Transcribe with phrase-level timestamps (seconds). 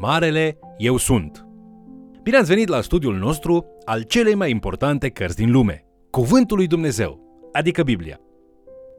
[0.00, 1.46] Marele Eu Sunt.
[2.22, 6.66] Bine ați venit la studiul nostru al celei mai importante cărți din lume, Cuvântul lui
[6.66, 7.20] Dumnezeu,
[7.52, 8.20] adică Biblia.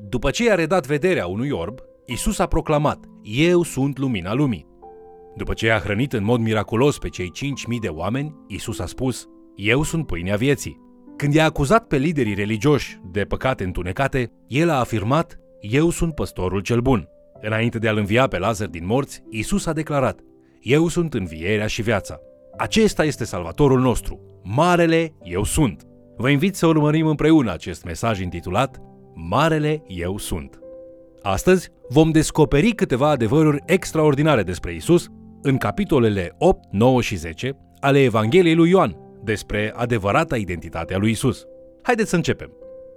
[0.09, 4.67] După ce i-a redat vederea unui orb, Isus a proclamat, Eu sunt lumina lumii.
[5.35, 7.31] După ce i-a hrănit în mod miraculos pe cei
[7.73, 10.81] 5.000 de oameni, Isus a spus, Eu sunt pâinea vieții.
[11.15, 16.61] Când i-a acuzat pe liderii religioși de păcate întunecate, el a afirmat, Eu sunt păstorul
[16.61, 17.07] cel bun.
[17.41, 20.19] Înainte de a-l învia pe Lazar din morți, Isus a declarat,
[20.61, 22.19] Eu sunt învierea și viața.
[22.57, 25.87] Acesta este salvatorul nostru, Marele Eu Sunt.
[26.17, 28.81] Vă invit să urmărim împreună acest mesaj intitulat
[29.13, 30.59] Marele Eu Sunt.
[31.21, 35.07] Astăzi vom descoperi câteva adevăruri extraordinare despre Isus
[35.41, 41.11] în capitolele 8, 9 și 10 ale Evangheliei lui Ioan despre adevărata identitate a lui
[41.11, 41.45] Isus.
[41.81, 42.51] Haideți să începem.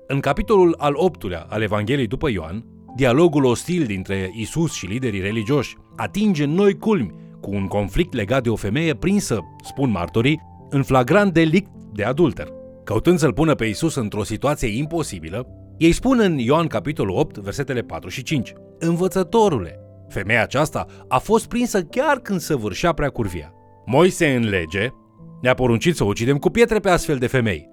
[0.06, 2.64] În capitolul al 8-lea al Evangheliei după Ioan,
[2.96, 8.48] dialogul ostil dintre Isus și liderii religioși atinge noi culmi cu un conflict legat de
[8.48, 12.48] o femeie prinsă, spun martorii, în flagrant delict de adulter.
[12.84, 17.80] Căutând să-l pună pe Isus într-o situație imposibilă, ei spun în Ioan capitolul 8, versetele
[17.80, 23.52] 4 și 5, Învățătorule, femeia aceasta a fost prinsă chiar când săvârșea prea curvia.
[23.86, 24.88] Moise în lege
[25.42, 27.68] ne-a poruncit să o ucidem cu pietre pe astfel de femei.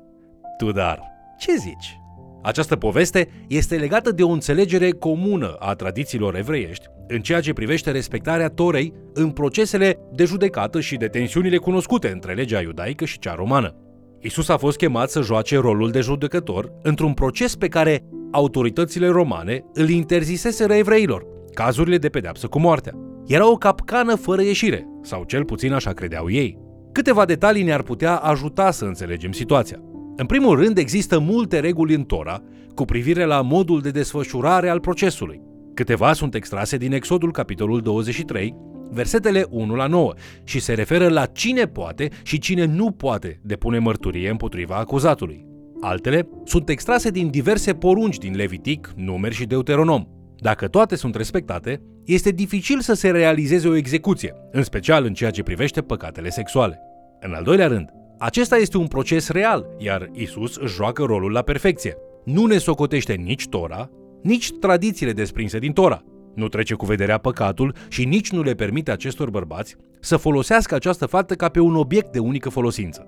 [0.58, 1.02] Tu dar,
[1.38, 2.00] ce zici?
[2.48, 7.92] Această poveste este legată de o înțelegere comună a tradițiilor evreiești în ceea ce privește
[7.92, 13.34] respectarea Torei în procesele de judecată și de tensiunile cunoscute între legea iudaică și cea
[13.34, 13.76] romană.
[14.20, 19.64] Isus a fost chemat să joace rolul de judecător într-un proces pe care autoritățile romane
[19.74, 22.94] îl interziseseră evreilor, cazurile de pedeapsă cu moartea.
[23.26, 26.58] Era o capcană fără ieșire, sau cel puțin așa credeau ei.
[26.92, 29.82] Câteva detalii ne-ar putea ajuta să înțelegem situația.
[30.20, 32.42] În primul rând, există multe reguli în Tora
[32.76, 35.42] cu privire la modul de desfășurare al procesului.
[35.74, 38.56] Câteva sunt extrase din Exodul capitolul 23,
[38.92, 43.80] versetele 1 la 9 și se referă la cine poate și cine nu poate depune
[43.80, 45.46] mărturie împotriva acuzatului.
[45.82, 50.08] Altele sunt extrase din diverse porunci din Levitic, Numeri și Deuteronom.
[50.38, 55.32] Dacă toate sunt respectate, este dificil să se realizeze o execuție, în special în ceea
[55.32, 56.80] ce privește păcatele sexuale.
[57.20, 57.90] În al doilea rând,
[58.20, 61.98] acesta este un proces real, iar Isus își joacă rolul la perfecție.
[62.26, 63.90] Nu ne socotește nici Tora,
[64.24, 66.04] nici tradițiile desprinse din Tora.
[66.36, 71.06] Nu trece cu vederea păcatul și nici nu le permite acestor bărbați să folosească această
[71.06, 73.08] faptă ca pe un obiect de unică folosință.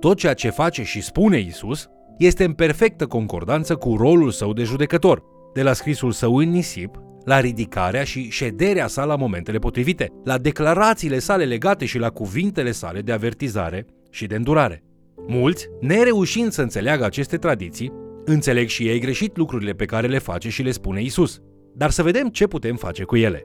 [0.00, 1.88] Tot ceea ce face și spune Isus
[2.18, 5.22] este în perfectă concordanță cu rolul său de judecător,
[5.54, 10.38] de la scrisul său în nisip, la ridicarea și șederea sa la momentele potrivite, la
[10.38, 14.84] declarațiile sale legate și la cuvintele sale de avertizare și de îndurare.
[15.26, 17.92] Mulți, nereușind să înțeleagă aceste tradiții,
[18.24, 21.40] înțeleg și ei greșit lucrurile pe care le face și le spune Isus.
[21.76, 23.44] Dar să vedem ce putem face cu ele.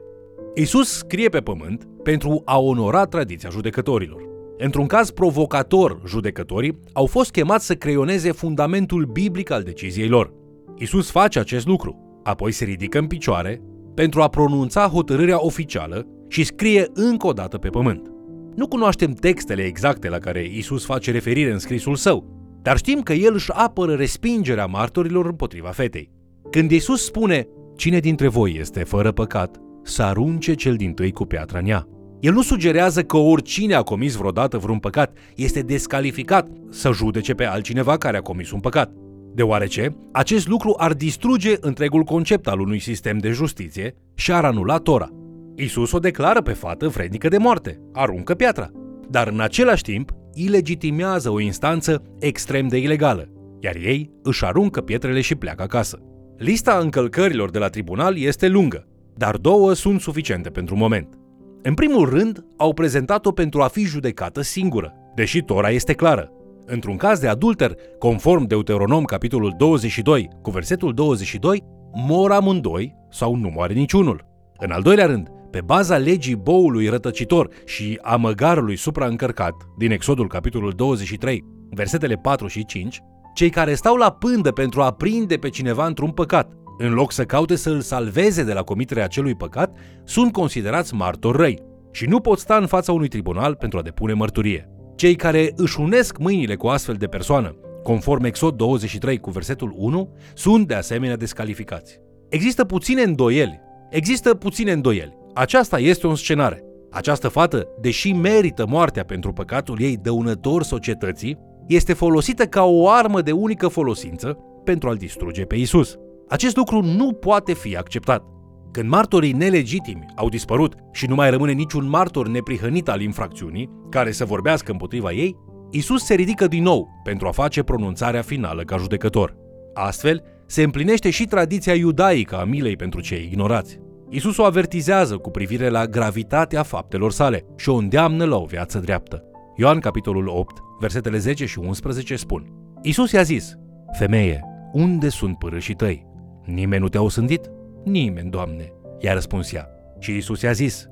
[0.54, 4.22] Isus scrie pe pământ pentru a onora tradiția judecătorilor.
[4.58, 10.32] Într-un caz provocator, judecătorii au fost chemați să creioneze fundamentul biblic al deciziei lor.
[10.78, 13.62] Isus face acest lucru, apoi se ridică în picioare
[13.94, 18.10] pentru a pronunța hotărârea oficială și scrie încă o dată pe pământ.
[18.54, 23.12] Nu cunoaștem textele exacte la care Isus face referire în scrisul său, dar știm că
[23.12, 26.10] el își apără respingerea martorilor împotriva fetei.
[26.50, 27.46] Când Isus spune,
[27.76, 31.86] cine dintre voi este fără păcat, să arunce cel din tâi cu piatra în ea.
[32.20, 37.44] El nu sugerează că oricine a comis vreodată vreun păcat este descalificat să judece pe
[37.44, 38.92] altcineva care a comis un păcat,
[39.34, 44.76] deoarece acest lucru ar distruge întregul concept al unui sistem de justiție și ar anula
[44.76, 45.19] Tora.
[45.54, 48.70] Isus o declară pe fată vrednică de moarte, aruncă piatra,
[49.08, 53.28] dar în același timp ilegitimează o instanță extrem de ilegală,
[53.60, 55.98] iar ei își aruncă pietrele și pleacă acasă.
[56.36, 61.14] Lista încălcărilor de la tribunal este lungă, dar două sunt suficiente pentru moment.
[61.62, 66.32] În primul rând, au prezentat-o pentru a fi judecată singură, deși Tora este clară.
[66.66, 73.50] Într-un caz de adulter, conform Deuteronom capitolul 22 cu versetul 22, mor amândoi sau nu
[73.54, 74.26] moare niciunul.
[74.58, 80.28] În al doilea rând, pe baza legii boului rătăcitor și a măgarului supraîncărcat din Exodul
[80.28, 83.00] capitolul 23, versetele 4 și 5,
[83.34, 87.24] cei care stau la pândă pentru a prinde pe cineva într-un păcat, în loc să
[87.24, 91.58] caute să îl salveze de la comiterea acelui păcat, sunt considerați martori răi
[91.92, 94.68] și nu pot sta în fața unui tribunal pentru a depune mărturie.
[94.96, 100.12] Cei care își unesc mâinile cu astfel de persoană, conform Exod 23 cu versetul 1,
[100.34, 102.00] sunt de asemenea descalificați.
[102.28, 103.60] Există puține îndoieli.
[103.90, 105.19] Există puține îndoieli.
[105.40, 106.64] Aceasta este o scenare.
[106.90, 113.20] Această fată, deși merită moartea pentru păcatul ei dăunător societății, este folosită ca o armă
[113.20, 115.96] de unică folosință pentru a-l distruge pe Isus.
[116.28, 118.22] Acest lucru nu poate fi acceptat.
[118.70, 124.12] Când martorii nelegitimi au dispărut și nu mai rămâne niciun martor neprihănit al infracțiunii care
[124.12, 125.36] să vorbească împotriva ei,
[125.70, 129.36] Isus se ridică din nou pentru a face pronunțarea finală ca judecător.
[129.74, 133.80] Astfel, se împlinește și tradiția iudaică a milei pentru cei ignorați.
[134.12, 138.78] Isus o avertizează cu privire la gravitatea faptelor sale și o îndeamnă la o viață
[138.78, 139.24] dreaptă.
[139.56, 142.46] Ioan capitolul 8, versetele 10 și 11 spun
[142.82, 143.54] Isus i-a zis,
[143.98, 146.06] Femeie, unde sunt părâșii tăi?
[146.44, 147.50] Nimeni nu te-a osândit?
[147.84, 149.68] Nimeni, Doamne, i-a răspuns ea.
[149.98, 150.88] Și Isus i-a zis,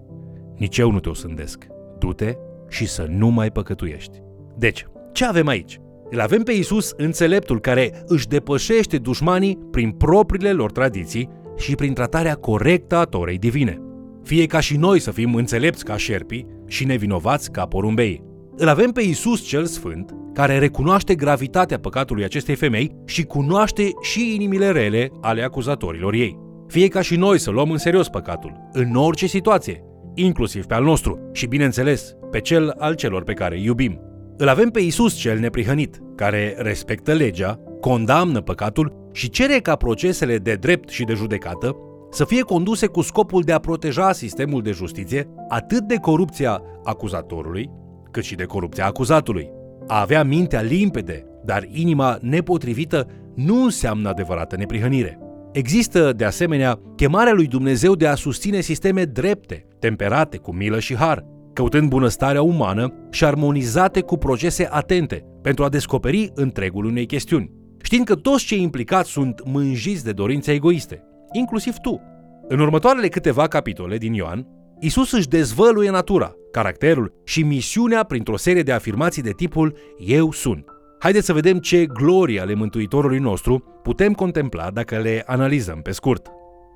[0.57, 1.67] Nici eu nu te osândesc.
[1.99, 2.35] Du-te
[2.69, 4.23] și să nu mai păcătuiești.
[4.57, 5.81] Deci, ce avem aici?
[6.11, 11.29] Îl avem pe Isus înțeleptul care își depășește dușmanii prin propriile lor tradiții
[11.59, 13.83] și prin tratarea corectă a torei divine.
[14.23, 18.23] Fie ca și noi să fim înțelepți ca șerpii și nevinovați ca porumbei.
[18.57, 24.35] Îl avem pe Isus cel Sfânt, care recunoaște gravitatea păcatului acestei femei și cunoaște și
[24.35, 26.39] inimile rele ale acuzatorilor ei.
[26.67, 29.83] Fie ca și noi să luăm în serios păcatul, în orice situație,
[30.15, 34.08] inclusiv pe al nostru și, bineînțeles, pe cel al celor pe care îi iubim.
[34.41, 40.39] Îl avem pe Isus cel neprihănit, care respectă legea, condamnă păcatul și cere ca procesele
[40.39, 41.77] de drept și de judecată
[42.11, 47.71] să fie conduse cu scopul de a proteja sistemul de justiție atât de corupția acuzatorului,
[48.11, 49.51] cât și de corupția acuzatului.
[49.87, 55.19] A avea mintea limpede, dar inima nepotrivită nu înseamnă adevărată neprihănire.
[55.53, 60.97] Există, de asemenea, chemarea lui Dumnezeu de a susține sisteme drepte, temperate cu milă și
[60.97, 61.25] har,
[61.59, 67.51] căutând bunăstarea umană și armonizate cu procese atente pentru a descoperi întregul unei chestiuni,
[67.83, 71.03] știind că toți cei implicați sunt mânjiți de dorințe egoiste,
[71.33, 72.01] inclusiv tu.
[72.49, 74.47] În următoarele câteva capitole din Ioan,
[74.81, 80.65] Isus își dezvăluie natura, caracterul și misiunea printr-o serie de afirmații de tipul Eu sunt.
[80.99, 86.27] Haideți să vedem ce glorii ale Mântuitorului nostru putem contempla dacă le analizăm pe scurt.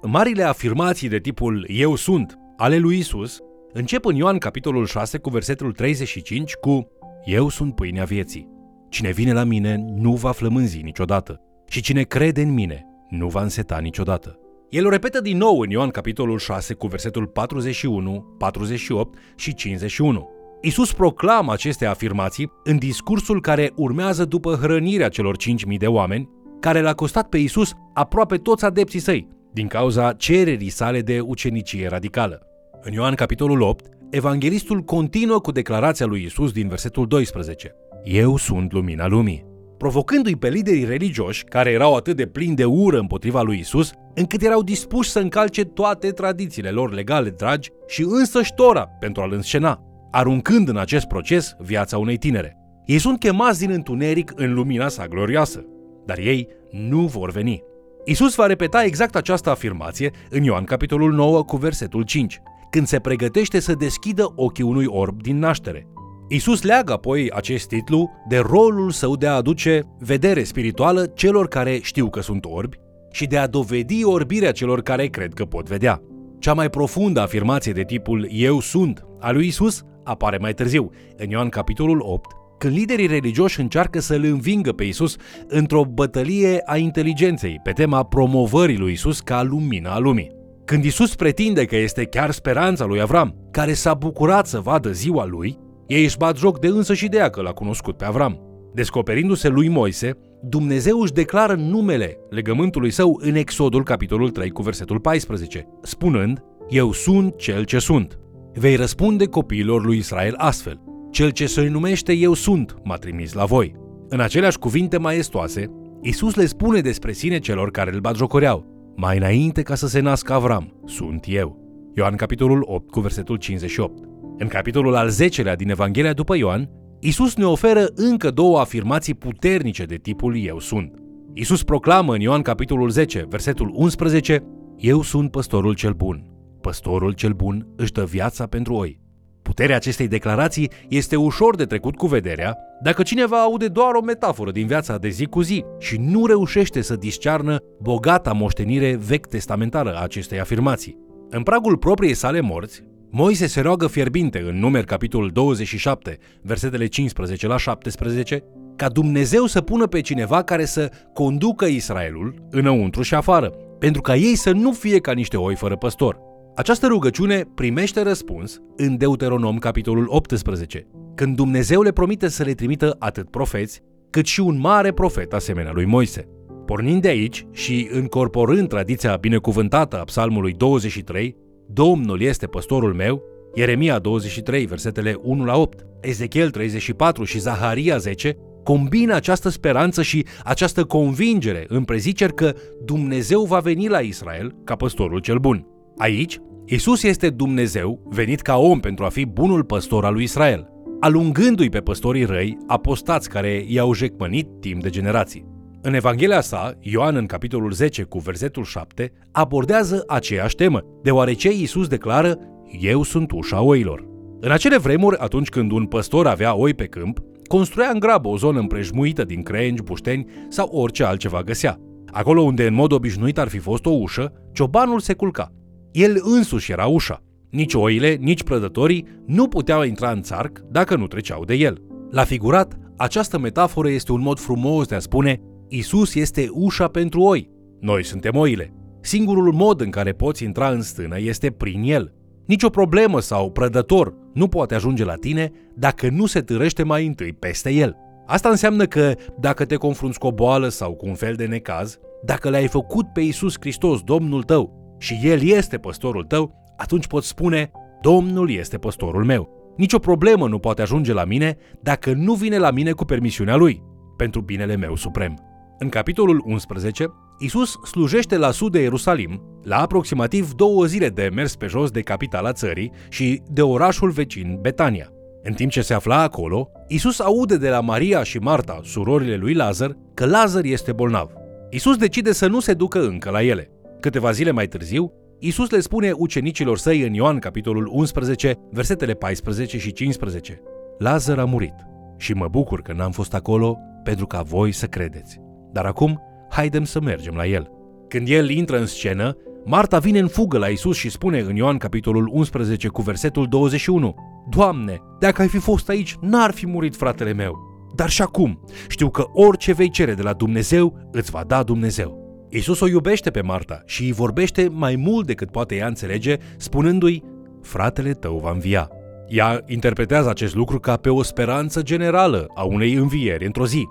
[0.02, 3.38] Marile afirmații de tipul Eu sunt ale lui Isus
[3.72, 6.88] încep în Ioan capitolul 6 cu versetul 35 cu
[7.24, 8.48] Eu sunt pâinea vieții.
[8.88, 13.42] Cine vine la mine nu va flămânzi niciodată și cine crede în mine nu va
[13.42, 14.38] înseta niciodată.
[14.68, 20.28] El o repetă din nou în Ioan capitolul 6 cu versetul 41, 48 și 51.
[20.60, 26.28] Isus proclamă aceste afirmații în discursul care urmează după hrănirea celor 5.000 de oameni,
[26.60, 31.88] care l-a costat pe Isus aproape toți adepții săi, din cauza cererii sale de ucenicie
[31.88, 32.51] radicală.
[32.84, 37.74] În Ioan capitolul 8, evanghelistul continuă cu declarația lui Isus din versetul 12.
[38.04, 39.44] Eu sunt lumina lumii.
[39.78, 44.42] Provocându-i pe liderii religioși, care erau atât de plini de ură împotriva lui Isus, încât
[44.42, 49.80] erau dispuși să încalce toate tradițiile lor legale dragi și însăși Tora pentru a-l înscena,
[50.10, 52.56] aruncând în acest proces viața unei tinere.
[52.86, 55.64] Ei sunt chemați din întuneric în lumina sa glorioasă,
[56.06, 57.62] dar ei nu vor veni.
[58.04, 62.40] Isus va repeta exact această afirmație în Ioan capitolul 9 cu versetul 5
[62.72, 65.86] când se pregătește să deschidă ochii unui orb din naștere.
[66.28, 71.78] Isus leagă apoi acest titlu de rolul său de a aduce vedere spirituală celor care
[71.82, 72.76] știu că sunt orbi
[73.10, 76.02] și de a dovedi orbirea celor care cred că pot vedea.
[76.38, 81.28] Cea mai profundă afirmație de tipul Eu sunt a lui Isus apare mai târziu, în
[81.30, 85.16] Ioan capitolul 8, când liderii religioși încearcă să-l învingă pe Isus
[85.46, 90.41] într-o bătălie a inteligenței pe tema promovării lui Isus ca lumina a lumii.
[90.64, 95.26] Când Isus pretinde că este chiar speranța lui Avram, care s-a bucurat să vadă ziua
[95.26, 98.40] lui, ei își bat joc de însă și de ea că l-a cunoscut pe Avram.
[98.74, 105.00] Descoperindu-se lui Moise, Dumnezeu își declară numele legământului său în Exodul capitolul 3 cu versetul
[105.00, 108.18] 14, spunând, Eu sunt cel ce sunt.
[108.52, 113.44] Vei răspunde copiilor lui Israel astfel, Cel ce se numește Eu sunt m-a trimis la
[113.44, 113.74] voi.
[114.08, 115.70] În aceleași cuvinte maestoase,
[116.02, 120.32] Isus le spune despre sine celor care îl batjocoreau, mai înainte ca să se nască
[120.32, 121.60] Avram, sunt eu.
[121.94, 124.02] Ioan capitolul 8 cu versetul 58.
[124.38, 126.70] În capitolul al 10-lea din Evanghelia după Ioan,
[127.00, 130.94] Isus ne oferă încă două afirmații puternice de tipul Eu sunt.
[131.32, 134.44] Isus proclamă în Ioan capitolul 10, versetul 11,
[134.76, 136.26] Eu sunt păstorul cel bun.
[136.60, 139.01] Păstorul cel bun își dă viața pentru oi.
[139.42, 144.50] Puterea acestei declarații este ușor de trecut cu vederea dacă cineva aude doar o metaforă
[144.50, 149.94] din viața de zi cu zi și nu reușește să discearnă bogata moștenire vechi testamentară
[149.94, 150.96] a acestei afirmații.
[151.30, 152.82] În pragul propriei sale morți,
[153.14, 158.44] Moise se roagă fierbinte în numeri capitolul 27, versetele 15 la 17,
[158.76, 164.16] ca Dumnezeu să pună pe cineva care să conducă Israelul înăuntru și afară, pentru ca
[164.16, 166.18] ei să nu fie ca niște oi fără păstor.
[166.54, 172.96] Această rugăciune primește răspuns în Deuteronom capitolul 18, când Dumnezeu le promite să le trimită
[172.98, 176.28] atât profeți, cât și un mare profet asemenea lui Moise.
[176.66, 183.22] Pornind de aici și încorporând tradiția binecuvântată a psalmului 23, Domnul este păstorul meu,
[183.54, 190.26] Ieremia 23, versetele 1 la 8, Ezechiel 34 și Zaharia 10, combină această speranță și
[190.44, 192.54] această convingere în preziceri că
[192.84, 195.71] Dumnezeu va veni la Israel ca păstorul cel bun.
[195.96, 200.68] Aici, Isus este Dumnezeu venit ca om pentru a fi bunul păstor al lui Israel,
[201.00, 205.46] alungându-i pe păstorii răi, apostați care i-au jecmănit timp de generații.
[205.80, 211.88] În Evanghelia sa, Ioan în capitolul 10 cu versetul 7 abordează aceeași temă, deoarece Isus
[211.88, 212.38] declară
[212.80, 214.06] Eu sunt ușa oilor.
[214.40, 218.36] În acele vremuri, atunci când un păstor avea oi pe câmp, construia în grabă o
[218.36, 221.78] zonă împrejmuită din crengi, bușteni sau orice altceva găsea.
[222.06, 225.52] Acolo unde în mod obișnuit ar fi fost o ușă, ciobanul se culca.
[225.92, 227.22] El însuși era ușa.
[227.50, 231.82] Nici oile, nici prădătorii nu puteau intra în țarc dacă nu treceau de el.
[232.10, 237.20] La figurat, această metaforă este un mod frumos de a spune Isus este ușa pentru
[237.20, 237.50] oi.
[237.80, 238.74] Noi suntem oile.
[239.00, 242.14] Singurul mod în care poți intra în stână este prin el.
[242.46, 247.32] Nicio problemă sau prădător nu poate ajunge la tine dacă nu se târăște mai întâi
[247.32, 247.96] peste el.
[248.26, 251.98] Asta înseamnă că dacă te confrunți cu o boală sau cu un fel de necaz,
[252.24, 257.28] dacă l-ai făcut pe Isus Hristos Domnul tău și El este păstorul tău, atunci poți
[257.28, 259.74] spune, Domnul este păstorul meu.
[259.76, 263.82] Nicio problemă nu poate ajunge la mine dacă nu vine la mine cu permisiunea Lui,
[264.16, 265.38] pentru binele meu suprem.
[265.78, 267.06] În capitolul 11,
[267.38, 272.00] Isus slujește la sud de Ierusalim, la aproximativ două zile de mers pe jos de
[272.00, 275.08] capitala țării și de orașul vecin Betania.
[275.42, 279.54] În timp ce se afla acolo, Isus aude de la Maria și Marta, surorile lui
[279.54, 281.30] Lazar, că Lazar este bolnav.
[281.70, 283.70] Isus decide să nu se ducă încă la ele.
[284.02, 289.78] Câteva zile mai târziu, Isus le spune ucenicilor săi în Ioan capitolul 11, versetele 14
[289.78, 290.62] și 15.
[290.98, 291.74] Lazar a murit
[292.16, 295.40] și mă bucur că n-am fost acolo pentru ca voi să credeți.
[295.72, 297.70] Dar acum, haidem să mergem la el.
[298.08, 301.76] Când el intră în scenă, Marta vine în fugă la Isus și spune în Ioan
[301.76, 304.14] capitolul 11 cu versetul 21
[304.50, 307.54] Doamne, dacă ai fi fost aici, n-ar fi murit fratele meu.
[307.94, 312.21] Dar și acum, știu că orice vei cere de la Dumnezeu, îți va da Dumnezeu.
[312.54, 317.22] Isus o iubește pe Marta și îi vorbește mai mult decât poate ea înțelege, spunându-i,
[317.62, 318.90] fratele tău va învia.
[319.28, 323.88] Ea interpretează acest lucru ca pe o speranță generală a unei învieri într-o zi.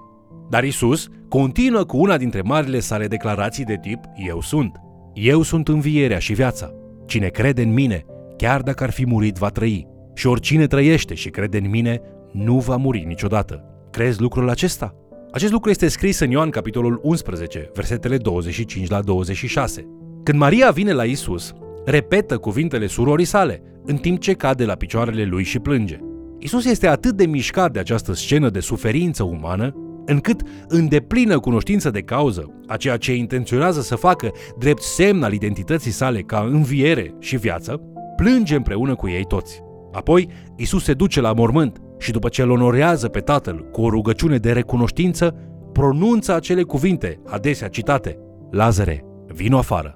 [0.50, 4.76] Dar Isus continuă cu una dintre marile sale declarații de tip Eu sunt.
[5.14, 6.72] Eu sunt învierea și viața.
[7.06, 8.06] Cine crede în mine,
[8.38, 9.88] chiar dacă ar fi murit, va trăi.
[10.14, 12.02] Și oricine trăiește și crede în mine,
[12.32, 13.64] nu va muri niciodată.
[13.92, 14.96] Crezi lucrul acesta?
[15.32, 19.88] Acest lucru este scris în Ioan capitolul 11, versetele 25 la 26.
[20.24, 21.54] Când Maria vine la Isus,
[21.86, 25.98] repetă cuvintele surorii sale, în timp ce cade la picioarele lui și plânge.
[26.40, 31.90] Isus este atât de mișcat de această scenă de suferință umană, încât, în deplină cunoștință
[31.90, 37.14] de cauză, a ceea ce intenționează să facă drept semn al identității sale ca înviere
[37.20, 37.82] și viață,
[38.16, 39.62] plânge împreună cu ei toți.
[39.92, 43.90] Apoi, Isus se duce la mormânt și după ce îl onorează pe tatăl cu o
[43.90, 45.36] rugăciune de recunoștință,
[45.72, 48.18] pronunță acele cuvinte, adesea citate,
[48.52, 49.96] Lazare, vino afară.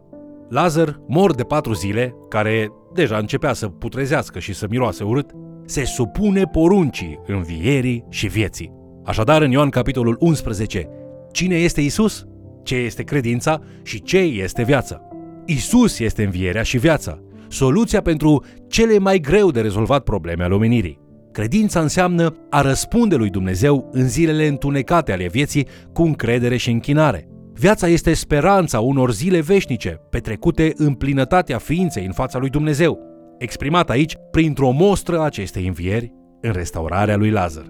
[0.49, 5.31] Lazar, mor de patru zile, care deja începea să putrezească și să miroase urât,
[5.65, 8.71] se supune poruncii învierii și vieții.
[9.03, 10.89] Așadar, în Ioan capitolul 11,
[11.31, 12.25] cine este Isus?
[12.63, 15.01] Ce este credința și ce este viața?
[15.45, 21.04] Isus este învierea și viața, soluția pentru cele mai greu de rezolvat probleme ale omenirii.
[21.35, 27.27] Credința înseamnă a răspunde lui Dumnezeu în zilele întunecate ale vieții cu încredere și închinare.
[27.53, 32.99] Viața este speranța unor zile veșnice, petrecute în plinătatea ființei în fața lui Dumnezeu,
[33.37, 37.65] exprimat aici printr-o mostră a acestei învieri în restaurarea lui Lazar.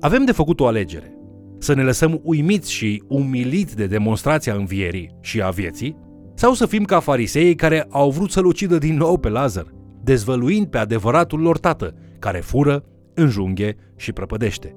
[0.00, 1.14] Avem de făcut o alegere.
[1.58, 5.96] Să ne lăsăm uimiți și umiliți de demonstrația învierii și a vieții,
[6.34, 9.66] sau să fim ca fariseii care au vrut să-l ucidă din nou pe Lazar,
[10.02, 12.84] dezvăluind pe adevăratul lor tată, care fură,
[13.20, 14.76] înjunghe și prăpădește.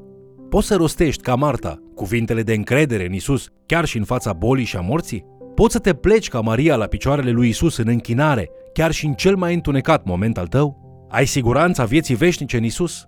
[0.50, 4.66] Poți să rostești ca Marta cuvintele de încredere în Isus, chiar și în fața bolii
[4.66, 5.26] și a morții?
[5.56, 9.14] Poți să te pleci ca Maria la picioarele lui Isus în închinare, chiar și în
[9.14, 10.82] cel mai întunecat moment al tău?
[11.10, 13.06] Ai siguranța vieții veșnice în Isus?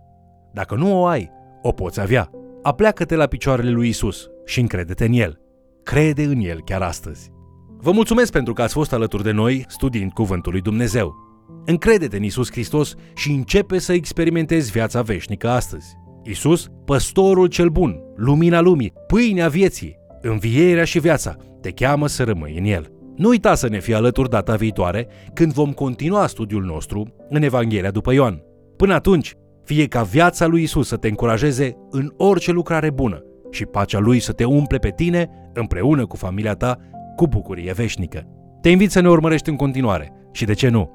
[0.54, 2.30] Dacă nu o ai, o poți avea.
[2.62, 5.39] Apleacă-te la picioarele lui Isus și încrede-te în El.
[5.84, 7.32] Crede în El chiar astăzi.
[7.77, 11.25] Vă mulțumesc pentru că ați fost alături de noi studiind Cuvântul lui Dumnezeu.
[11.65, 15.85] Încrede-te în Isus Hristos și începe să experimentezi viața veșnică astăzi.
[16.23, 22.57] Isus, păstorul cel bun, lumina lumii, pâinea vieții, învierea și viața, te cheamă să rămâi
[22.57, 22.91] în El.
[23.15, 27.91] Nu uita să ne fii alături data viitoare când vom continua studiul nostru în Evanghelia
[27.91, 28.43] după Ioan.
[28.77, 29.33] Până atunci,
[29.63, 34.19] fie ca viața lui Isus să te încurajeze în orice lucrare bună și pacea lui
[34.19, 36.77] să te umple pe tine, împreună cu familia ta,
[37.15, 38.27] cu bucurie veșnică.
[38.61, 40.94] Te invit să ne urmărești în continuare și, de ce nu,